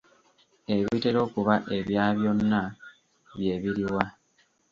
[0.75, 2.61] Ebitera okuba ebya byonna,
[3.37, 4.05] bye biri wa?